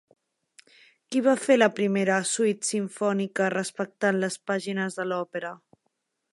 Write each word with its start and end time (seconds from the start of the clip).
Qui 1.15 1.21
va 1.27 1.35
fer 1.41 1.57
la 1.57 1.67
primera 1.81 2.17
suite 2.31 2.69
simfònica 2.71 3.53
respectant 3.57 4.21
les 4.25 4.41
pàgines 4.51 5.01
de 5.01 5.07
l'òpera? 5.11 5.57